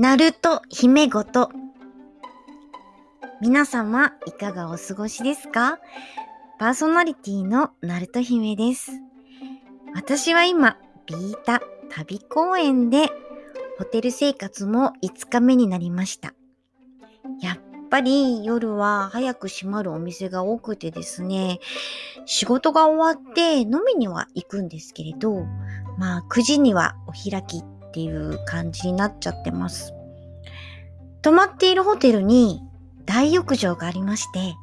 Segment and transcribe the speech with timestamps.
[0.00, 1.50] ナルト姫ごと。
[3.40, 5.80] 皆様、いかがお過ごしですか？
[6.60, 8.92] パーソナリティのナルト姫です。
[9.96, 10.76] 私は今、
[11.06, 11.60] ビータ
[11.90, 13.10] 旅公園で、
[13.76, 16.32] ホテル生活も5日目になりました。
[17.40, 17.58] やっ
[17.90, 21.58] ぱり夜は早く閉まるお店が多くてですね、
[22.24, 25.44] 仕事が終わって飲みには行くんですけれど、
[25.98, 29.94] まあ9時にはお開きっていう感じになっちゃってます。
[31.22, 32.62] 泊まっているホテルに
[33.06, 34.54] 大浴場がありまして、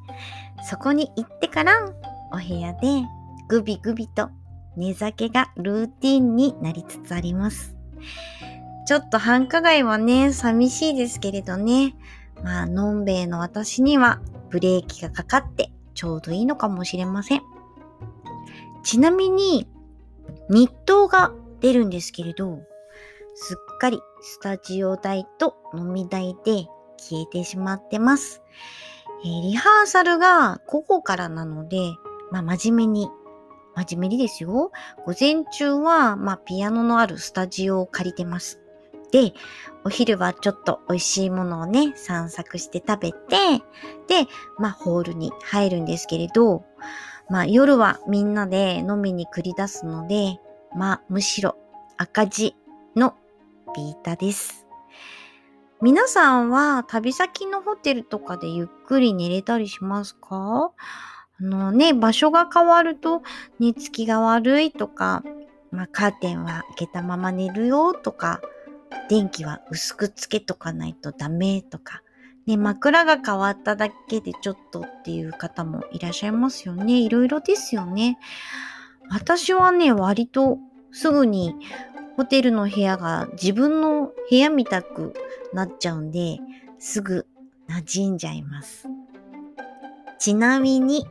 [0.70, 1.92] そこに行ってから
[2.32, 3.04] お部屋で
[3.48, 4.30] グビグビと
[4.76, 7.76] 寝酒がルーティンになりつつあります。
[8.88, 11.96] ちょっと繁華街はね、寂しいですけれどね。
[12.44, 17.42] まあ、のんべえの私にはブレーキがかかってちょうどいいのかもしれません。
[18.84, 19.68] ちなみに、
[20.50, 22.60] 日当が出るんですけれど、
[23.38, 28.42] すっかりスタジオ代と飲み代で消えてしまってます。
[29.24, 31.78] えーリハーサルが午後からなので、
[32.32, 33.10] まあ真面目に、
[33.76, 34.72] 真面目にですよ。
[35.06, 38.62] 午前中は、まあピアノのあるスタジオを借りてます。
[39.12, 39.34] で、
[39.84, 43.60] お昼はちょっと美味しいものをね、散策して食べて、
[44.08, 46.64] で、まあホールに入るんですけれど、
[47.30, 50.40] まあ夜はみんなで飲みに繰り出すので、
[50.74, 51.58] まあむしろ
[51.98, 52.56] 赤字
[52.96, 53.16] の
[53.76, 54.66] ビータです。
[55.82, 60.72] 皆さんは旅先のホテルとかでゆっくり寝れたりしますか？
[61.40, 63.22] あのね、場所が変わると
[63.60, 65.24] 寝つきが悪いとか、
[65.72, 68.40] まあ、カーテンは開けたまま寝るよとか、
[69.10, 72.02] 電気は薄くつけとかないとダメとか、
[72.46, 77.00] ね、枕が変わっただけでちょっとっていう方もいらっしゃいますよね。
[77.00, 78.18] いろいろですよね。
[79.10, 80.60] 私はね、割と
[80.92, 81.56] すぐに
[82.16, 85.14] ホテルの部屋が自分の部屋みたく
[85.54, 86.40] なっちゃうんで、
[86.80, 87.28] すぐ
[87.70, 88.88] 馴染んじゃいます。
[90.20, 91.06] ちなみに、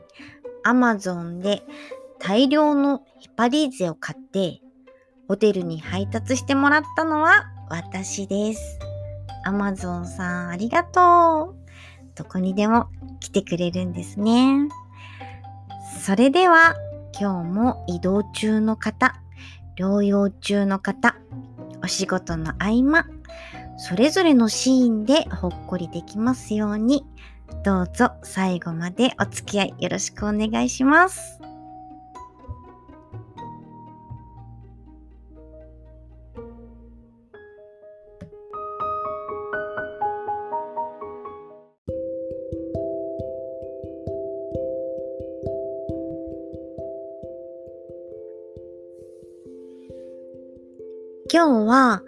[0.64, 1.62] アマゾンで
[2.18, 4.60] 大量のヘパリーゼを買って、
[5.28, 8.78] ホテルに配達してもらったのは私です。
[9.44, 11.64] アマゾンさんありがとう。
[12.14, 12.88] どこにでも
[13.20, 14.68] 来てくれるんですね。
[16.02, 16.74] それでは
[17.18, 19.14] 今日も移動中の方、
[19.76, 21.16] 療養中の方、
[21.82, 23.06] お仕事の合間、
[23.76, 27.04] それぞれのシーンでほっこりできますように、
[27.64, 31.40] どうぞ最後までお付き合いよろしくお願いします。
[51.34, 52.04] 今日は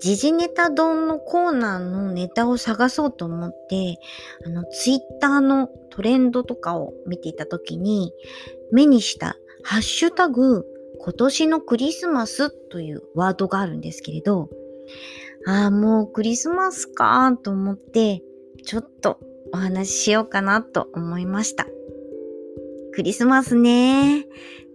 [0.00, 3.98] 時事ネタ丼のコーナーのネタを探そうと思って、
[4.46, 8.14] あの、ツイッターのトレンドとかを見ていたときに、
[8.72, 10.64] 目にしたハッシュタグ、
[10.98, 14.48] 今年のクリスマスというワードがあるんですけれど、
[15.46, 18.22] ああ、もうクリスマスかと思って、
[18.64, 19.20] ちょっと
[19.52, 21.66] お話ししようかなと思いました。
[22.94, 24.24] クリスマスね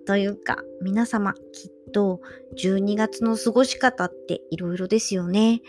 [0.06, 2.20] というか、皆様きっと
[2.58, 5.62] 12月の過ごし方っていろいろですよね。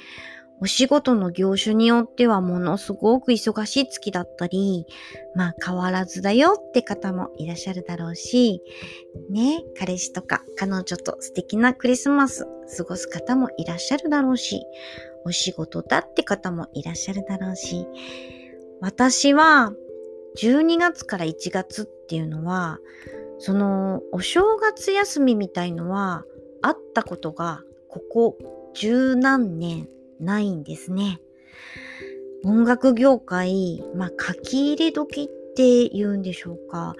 [0.61, 4.87] お仕事の業種によってはものすごく忙しい月だったり、
[5.35, 8.62] まあ変わらずだよって方もいらっしゃるだろうし、
[9.31, 12.47] ね、彼氏とか彼女と素敵なクリスマス
[12.77, 14.62] 過ごす方もいらっしゃるだろうし、
[15.25, 17.87] お仕事だって方もいらっしゃるだろうし、
[18.81, 19.73] 私は
[20.39, 22.79] 12月から1月っていうのは、
[23.47, 26.25] そのお正月休みみたいのは
[26.62, 27.60] あったことが
[27.91, 28.38] ここ
[28.72, 29.87] 十何年
[30.19, 31.21] ないんですね。
[32.43, 36.94] 音楽業界、まあ書き入れ時って言うんでしょうか。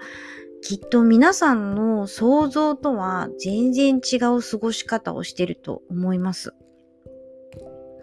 [0.61, 6.53] きっと皆さんの想像とは全然違う過ごし方をしてると思います。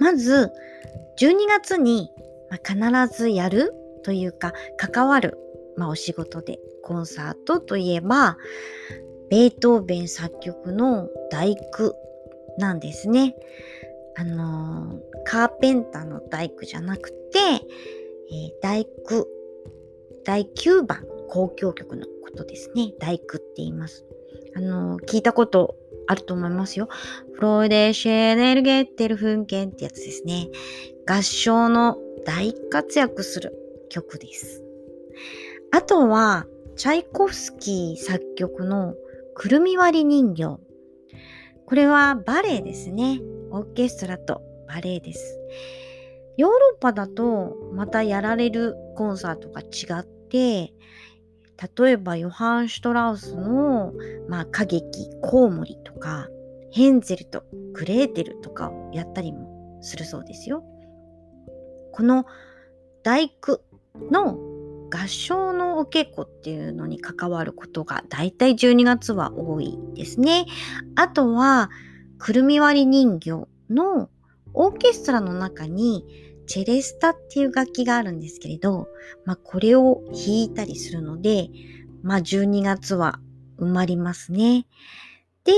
[0.01, 0.51] まず、
[1.21, 2.11] 12月に、
[2.51, 3.73] 必ずやる
[4.03, 5.39] というか関わる、
[5.83, 8.39] まあ、お仕事でコンサートといえば、
[9.31, 11.97] ベートーベン作曲の大工
[12.57, 13.35] なんですね。
[14.15, 17.63] あのーカーペンターの大工じゃなくて、えー
[18.63, 19.27] 大工、
[20.25, 22.93] 第9番交響曲のことですね。
[23.01, 24.05] 大工って言います。
[24.55, 25.75] あのー聞いたこと
[26.07, 26.89] あると思いますよ。
[27.35, 30.49] フロイデシェネルゲッテルフンケンってやつですね。
[31.09, 33.53] 合唱の大活躍する
[33.89, 34.62] 曲です。
[35.73, 36.47] あとは、
[36.77, 38.95] チャイコフスキー作曲の
[39.35, 40.61] くるみ割り人形。
[41.67, 43.21] これはバレエですね。
[43.51, 45.39] オーケストラとバレエです。
[46.37, 50.73] ヨーロッパだとまたやられるコンサートが違って
[51.79, 53.93] 例えばヨハン・シュトラウスの、
[54.29, 56.29] まあ、歌劇「コウモリ」とか
[56.71, 60.65] ヘンゼルとグレーテルとかをやったりもするそうですよ。
[61.93, 62.25] この
[63.03, 63.61] 大工
[64.11, 64.39] の
[64.93, 70.45] 合唱のお稽古っていうのに関わることがだいたい12月は多いですね。
[70.97, 71.71] あとは
[72.19, 73.31] くるみ割り人形
[73.71, 74.11] の
[74.53, 76.05] オーケストラの中に
[76.47, 78.89] チェレスタっていう楽器があるんですけれど、
[79.25, 81.49] まあ、これを弾いたりするので、
[82.03, 83.21] まあ、12月は
[83.59, 84.67] 埋まりますね。
[85.45, 85.53] で、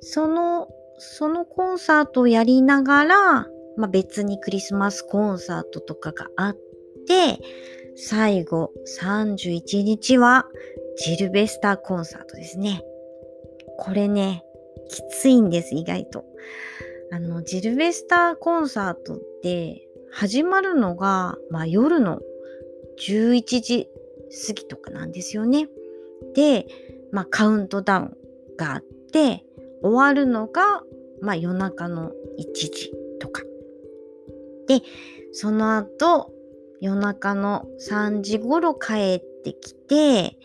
[0.00, 0.68] その、
[0.98, 6.56] そのコンサートをやりながら、まあ、別にクリスマスコンサートとかがあっ
[7.06, 7.40] て、
[8.02, 10.46] 最後31日は
[10.96, 12.82] ジルベスターコンサートですね。
[13.76, 14.42] これね、
[14.88, 16.24] きついんです、意外と。
[17.12, 22.20] あの、ジルベスターコンサートって始まるのが、まあ、夜の
[22.98, 23.88] 11時
[24.46, 25.68] 過ぎとかなんですよね。
[26.34, 26.66] で、
[27.12, 28.16] まあ、カウントダウン
[28.56, 28.82] があっ
[29.12, 29.44] て、
[29.82, 30.82] 終わるのが、
[31.20, 33.42] まあ、夜中の1時とか。
[34.68, 34.80] で、
[35.32, 36.32] その後、
[36.80, 40.36] 夜中の3時頃帰ってきて、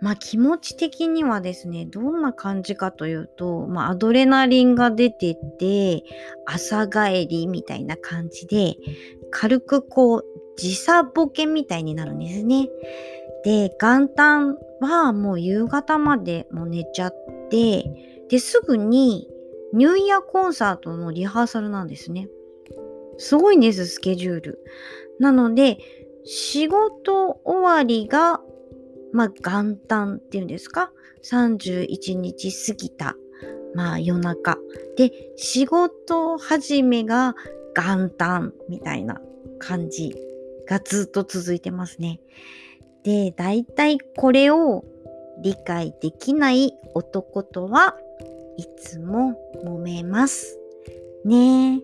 [0.00, 6.04] まあ気持ち的にはですね、どんな感じかというと、まあアドレナリンが出てて、
[6.44, 8.76] 朝帰りみたいな感じで、
[9.30, 10.24] 軽くこう
[10.56, 12.68] 時差ボケみたいになるんですね。
[13.44, 17.14] で、元旦はもう夕方までも寝ちゃっ
[17.50, 17.84] て、
[18.28, 19.28] で、すぐに
[19.72, 22.28] ニューイヤーコンサートのリハーサルなんですね。
[23.16, 24.64] すごいんです、スケジュール。
[25.18, 25.78] なので、
[26.24, 28.40] 仕事終わりが
[29.14, 30.90] まあ、元旦っていうんですか
[31.22, 33.14] ?31 日過ぎた、
[33.72, 34.58] まあ、夜中。
[34.96, 37.36] で、仕事始めが
[37.76, 39.20] 元旦みたいな
[39.60, 40.16] 感じ
[40.66, 42.20] がずっと続いてますね。
[43.04, 44.84] で、だいたいこれを
[45.40, 47.96] 理解できない男とは
[48.56, 50.58] いつも揉めます。
[51.24, 51.80] ねえ。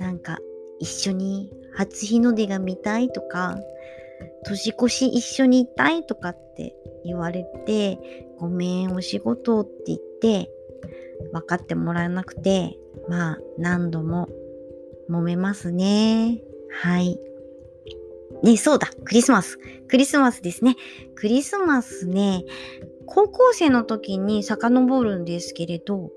[0.00, 0.40] なんか
[0.80, 3.58] 一緒に初日の出が見たいとか、
[4.44, 6.74] 年越し一緒にいたいとかって
[7.04, 7.98] 言われて、
[8.38, 10.50] ごめん、お仕事って言って、
[11.32, 12.78] 分かってもらえなくて、
[13.08, 14.28] まあ、何度も
[15.08, 16.42] 揉めますね。
[16.70, 17.18] はい。
[18.42, 19.58] ね、そうだ、クリスマス。
[19.88, 20.76] クリスマスですね。
[21.14, 22.44] クリスマスね、
[23.06, 26.10] 高校生の時に遡るんですけれど、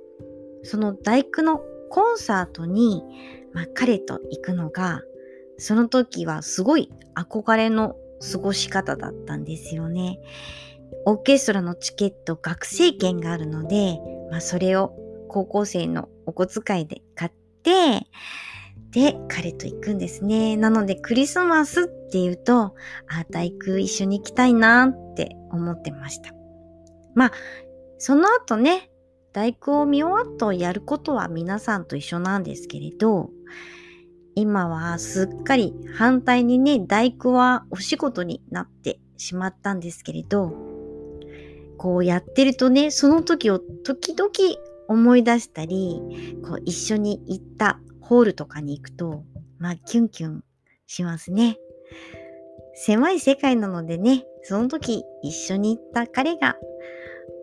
[0.64, 3.04] その大工のコンサートに、
[3.54, 5.04] まあ、彼と行くのが
[5.58, 7.96] その時はすごい憧れの
[8.32, 10.20] 過ごし方だったんですよね。
[11.06, 14.00] オーケストラのチケット学生券があるので、
[14.32, 14.94] まあ、それを
[15.28, 17.32] 高校生のお小遣いで買っ
[17.64, 18.08] て、
[18.92, 20.56] で、彼と行くんですね。
[20.56, 22.76] なので、クリスマスっていうと、
[23.08, 26.34] あ、大工一緒に行きたいなって思ってました。
[27.14, 27.32] まあ、
[27.98, 28.90] その後ね、
[29.34, 33.32] 大工を見終わっとやることは皆さんと一緒なんですけれど、
[34.36, 40.54] 今はすっかり反対にね、大工はお仕事になってしまったんですけれど、
[41.78, 44.32] こうやってるとね、その時を時々
[44.88, 46.02] 思い出したり、
[46.44, 49.24] こう一緒に行ったホールとかに行くと、
[49.58, 50.44] まあキュンキュン
[50.86, 51.58] しますね。
[52.76, 56.58] 狭い世界なのでね、その時一緒に行った彼が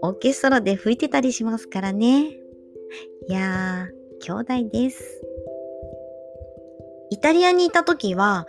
[0.02, 2.26] オーケストラで吹いてたりしますからね。
[3.28, 5.22] いやー、兄弟です。
[7.12, 8.46] イタリアにいた時は、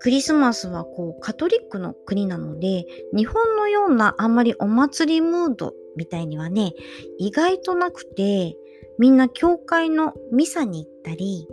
[0.00, 6.72] クリスマスはこうカトリックの国なので、日本のようなあんまりお祭りムードみたいにはね、
[7.18, 8.56] 意外となくて、
[8.98, 11.46] みんな教会のミサに行ったり、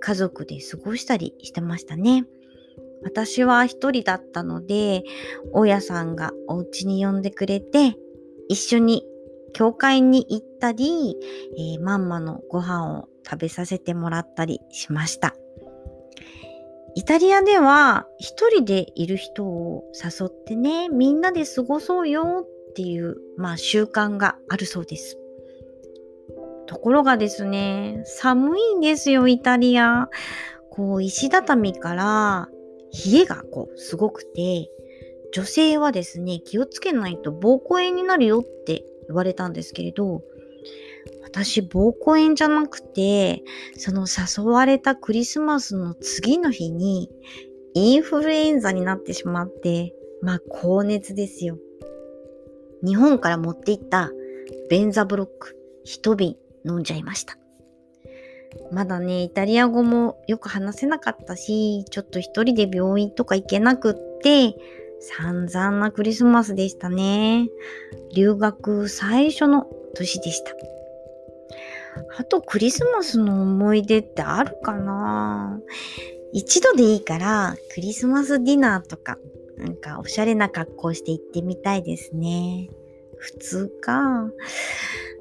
[0.00, 2.26] 家族で過ごしたりしてましたね。
[3.04, 5.04] 私は一人だったので、
[5.52, 7.94] 大家さんがお家に呼んでくれて、
[8.48, 9.04] 一緒に
[9.52, 11.16] 教会に行ったり、
[11.56, 15.36] えー、マンマのご飯を食べさせてもらったりしました。
[16.96, 25.18] イタリアでは一人でいる人を誘ってね、みんなで過ごそうよっていう、まあ習慣があるそうです。
[26.66, 30.08] ところがですね、寒いんですよ、イタリア。
[30.70, 32.48] こう、石畳から
[33.12, 34.70] 冷えがこう、すごくて、
[35.34, 40.22] 女性はですね、気をつけないと膀胱炎になるよって言われたんですけれど、
[41.36, 43.42] 私、膀胱炎じゃなくて、
[43.76, 47.10] その誘われたクリスマスの次の日に、
[47.74, 51.58] インフルエンザになってしまって、まあ、高熱ですよ。
[52.82, 54.10] 日本から持っていった
[54.70, 57.36] ベンザブロック、一瓶飲んじゃいました。
[58.72, 64.56] まだね、イタリア語もよく話せなかったし、ちょっと一人で病院とか行けなくって、
[65.00, 67.50] 散々なクリスマスでしたね。
[68.14, 70.75] 留学最初の年でした。
[72.18, 75.60] あとクリスマスの思い出ってあるかな？
[76.32, 79.18] 一度でいいからクリスマスディナーとか
[79.56, 82.68] なんかおしゃれな格好して行ってみたいですね。
[83.18, 84.30] 普通か。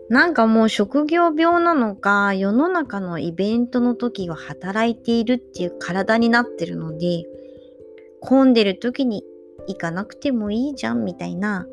[0.07, 7.23] なんかもう職業病なのか世の中のイベントの時は働いているっていう体になってるので
[8.21, 9.23] 混んでる時に
[9.67, 11.65] 行かなくてもいいじゃんみたいな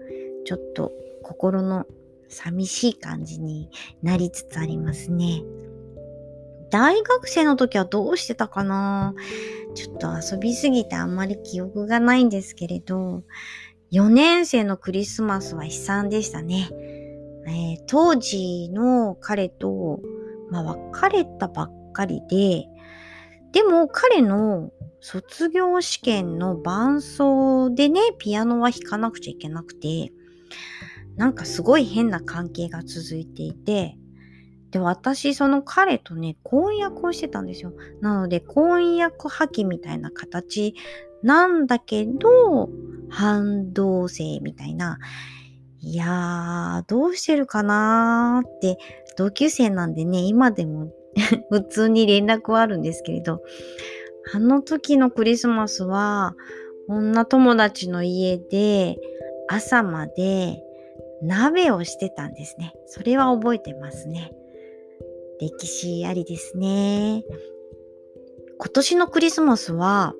[0.47, 0.93] ちょっと
[1.23, 1.85] 心の
[2.33, 3.71] 寂しい感じに
[4.03, 5.43] なりつつありますね。
[6.71, 9.15] 大学生の時はどうしてたかな？
[9.75, 13.23] ちょっと遊びすぎてあんまり記憶がないんですけれど、
[13.93, 16.71] 4年生のクリスマスは悲惨でしたね。
[17.47, 20.01] えー、当時の彼と、
[20.51, 22.67] まあ、別れたばっかりで、
[23.53, 24.71] でも彼の
[25.01, 30.11] 卒業試験の伴奏でね、ピアノは弾かなくちゃいけなくて、
[31.17, 33.97] なんかすごい変な関係が続いていて、
[34.71, 37.75] で、私、その彼とね、婚約をしてたんですよ。
[38.01, 40.75] なので、婚約破棄みたいな形
[41.23, 42.71] なんだけど、
[43.11, 44.99] 半同棲みたいな。
[45.81, 48.79] いやー、どうしてるかなーって、
[49.19, 50.91] 同級生なんでね、今でも
[51.51, 53.43] 普通に連絡はあるんですけれど、
[54.33, 56.35] あの時のクリスマスは、
[56.89, 58.99] 女友達の家で
[59.49, 60.63] 朝まで
[61.23, 62.75] 鍋をしてたんですね。
[62.87, 64.33] それは覚えてますね。
[65.41, 67.25] 歴史ありですね。
[68.59, 70.15] 今年のクリスマスは、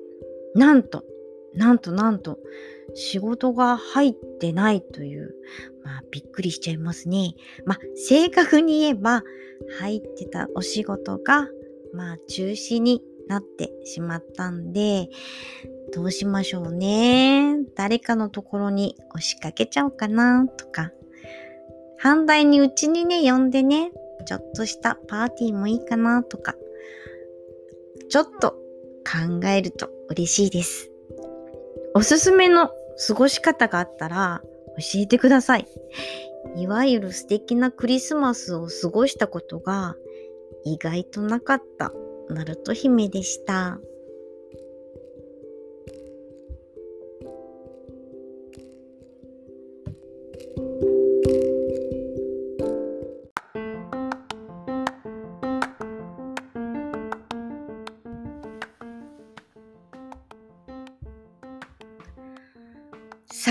[0.55, 1.03] なんと、
[1.53, 2.39] なんとなんと、
[2.93, 5.35] 仕事が入ってないという、
[5.83, 7.35] まあびっくりしちゃいますね。
[7.65, 9.23] まあ正確に言えば、
[9.79, 11.47] 入ってたお仕事が、
[11.93, 15.09] まあ中止になってしまったんで、
[15.93, 17.57] どうしましょうね。
[17.75, 20.91] 誰かのところに押しかけちゃおうかなとか。
[21.97, 23.91] 反対にうちにね、呼んでね、
[24.25, 26.55] ちょっとしたパーティーもいいかなとか。
[28.09, 28.51] ちょっと
[29.03, 30.89] 考えると嬉しいです。
[31.93, 32.71] おすすめの
[33.07, 34.41] 過ごし方があったら
[34.77, 35.67] 教えてください。
[36.55, 39.95] いわゆる素敵なクリスマスを過ごしたことが
[40.63, 41.91] 意外となかった
[42.29, 43.79] ナルト姫でした。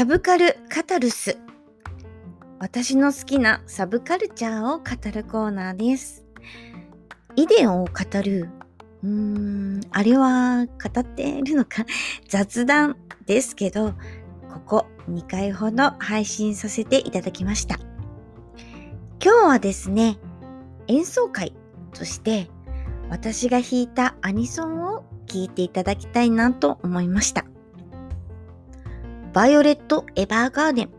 [0.02, 1.38] サブカルカタルス。
[2.58, 6.24] 私の好きなサブカルチャーを語るコーナーです。
[7.36, 8.48] イデオを語る。
[9.04, 11.86] うーんあれは語っているのか？
[12.28, 13.92] 雑談ですけど
[14.52, 17.76] ここ2回ほど配信させていただきました。
[19.24, 20.18] 今日はですね
[20.88, 21.54] 演奏会
[21.94, 22.50] として
[23.08, 27.51] 私が弾いたアニソンを聴いていただきたいなと思いました。
[29.32, 30.90] バイオレット・エヴァーガーデン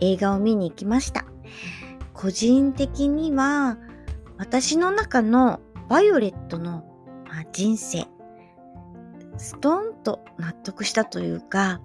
[0.00, 1.24] 映画を見に行きました。
[2.12, 3.78] 個人的には
[4.36, 6.84] 私の中のバイオレットの、
[7.26, 8.06] まあ、人生
[9.38, 11.80] ストンと納得したというか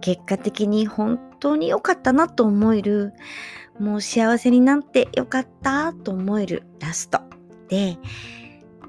[0.00, 3.12] 結果的に本当に良かったなと思える
[3.78, 7.20] もう幸せになって良かったと思えるラスト
[7.68, 7.98] で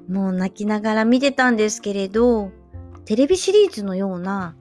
[0.09, 2.51] もう泣きながら見てたんですけれど
[3.05, 4.55] テレビシリーズのような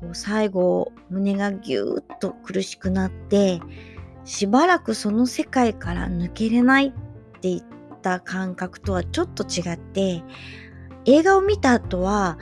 [0.00, 3.60] こう最後胸がぎゅーっと苦しくなって
[4.24, 6.92] しばらくその世界から抜けれないっ
[7.40, 10.22] ていった感覚とはちょっと違って
[11.04, 12.38] 映画を見た後は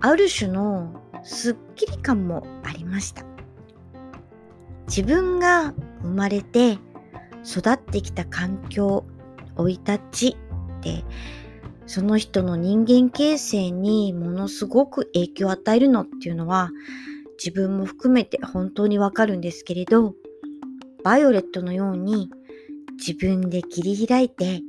[0.00, 3.24] ある種のすっきり感もありました。
[4.86, 6.78] 自分が生まれて
[7.44, 9.06] 育ってきた環境
[9.56, 11.04] 生い立ちって
[11.86, 16.70] その人の人間形成にものすごく影響を与えるのっていうのは
[17.38, 20.14] 自分も含めて本当にわかるんですけれど
[21.02, 22.30] バイオレットのように
[22.92, 24.62] 自分で切り開いて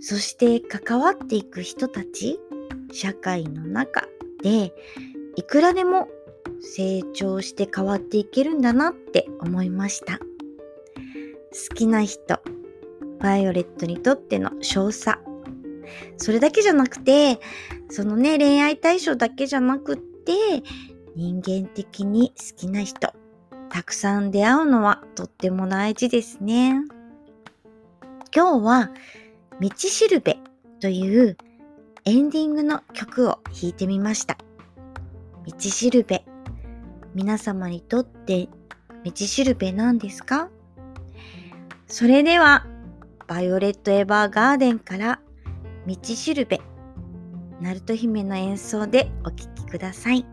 [0.00, 2.40] そして関わっていく人たち
[2.92, 4.02] 社会の中
[4.42, 4.72] で
[5.36, 6.08] いくらでも
[6.60, 10.18] 成長して変わっていけるんだなって思いました。
[10.18, 12.40] 好きな人
[13.20, 15.31] バイオレットにとっての少佐。
[16.16, 17.40] それだけじゃなくて、
[17.90, 20.62] そのね、恋愛対象だけじゃなくって、
[21.14, 23.12] 人間的に好きな人、
[23.68, 26.82] たくさん出会うのはとっても大事ですね。
[28.34, 28.90] 今日は
[29.60, 30.38] 道しるべ
[30.80, 31.36] という
[32.04, 34.38] エンディングの曲を弾いてみました。
[35.46, 36.24] 道しるべ。
[37.14, 38.48] 皆様にとって
[39.04, 40.48] 道しるべなんですか？
[41.86, 42.66] それでは、
[43.26, 45.20] バイオレットエヴァーガーデンから
[45.86, 46.60] 道しるべ、
[47.60, 50.24] ナルト姫の演奏でお聴きください。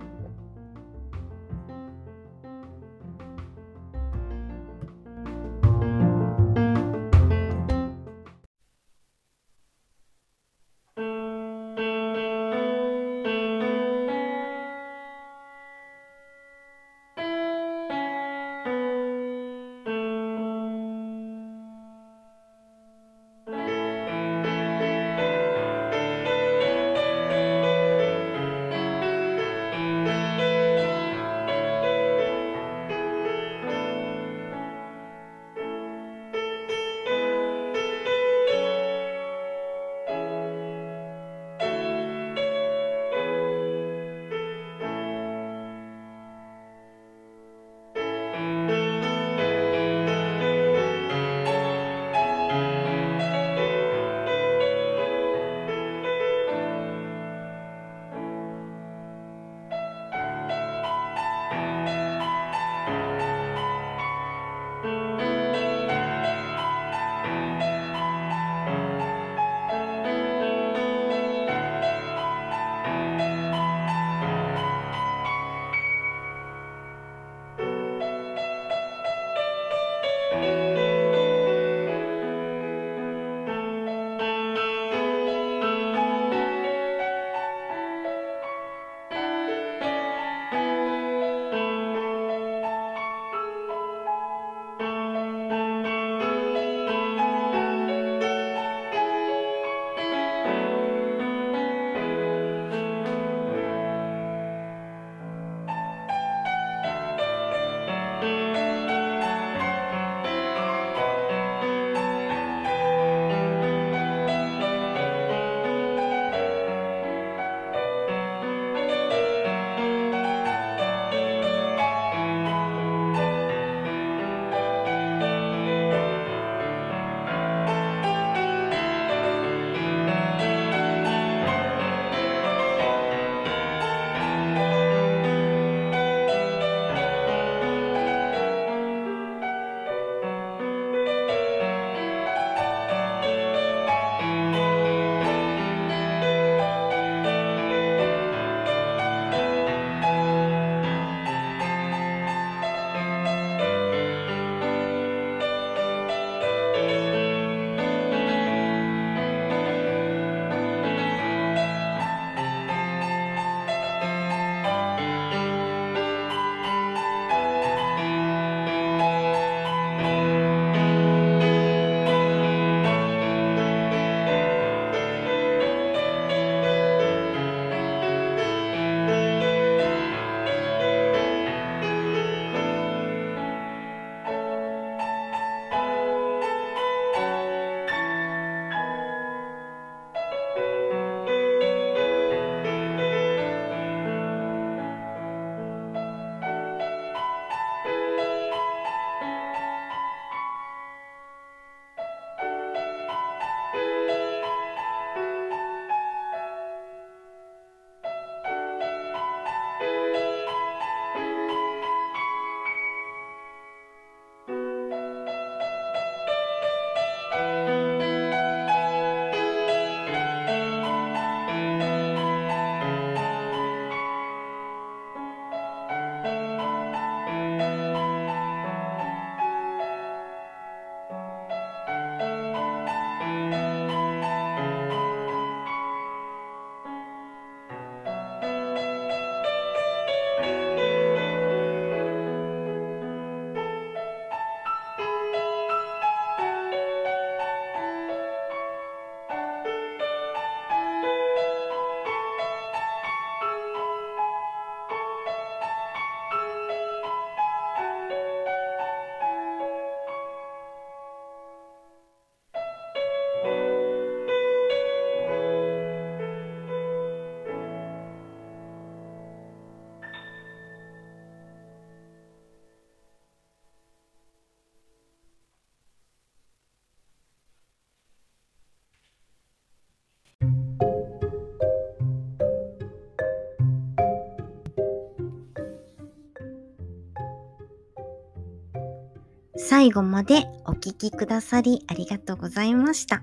[289.70, 293.22] 最後までお聴きくださりありがとうございました。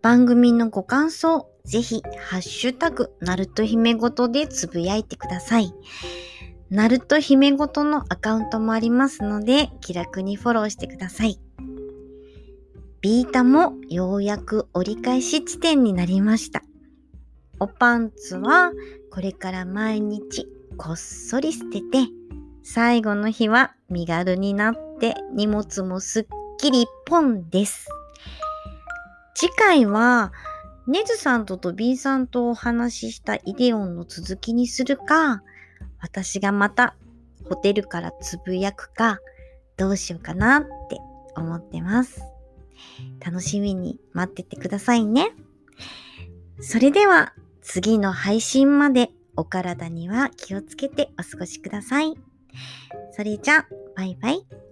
[0.00, 5.74] 番組のご感想、ぜひ、ハッシュタグ、ナルト姫ごとでつぶやいてください。
[6.70, 11.38] ナルト姫ごとのアカウントもありますので、気楽にフォローしてください。
[13.02, 16.62] ビータもようやく折り返し地点になりました。
[17.60, 18.72] おパンツは
[19.10, 22.08] これから毎日こっそり捨てて、
[22.66, 26.26] 最後の日は身軽になって荷物もすっ
[26.58, 27.86] きりポンです。
[29.34, 30.32] 次回は、
[30.86, 35.42] ネズさんととビーさんとお話ししたイデオンの続きにするか、
[36.00, 36.96] 私がまた
[37.46, 39.18] ホテルからつぶやくか、
[39.76, 40.98] どうしようかなって
[41.36, 42.22] 思ってます。
[43.22, 45.32] 楽しみに待っててくださいね。
[46.60, 52.14] それでは次の配信までお体には気をつけてお過ごしください。
[53.12, 54.63] それじゃ、バイバイ。